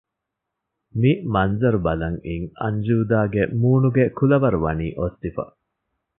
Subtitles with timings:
[0.99, 5.43] މި މަންޒަރު ބަލަން އިން އަންޖޫދާގެ މޫނުގެ ކުލަވަރު ވަނީ އޮއްސިފަ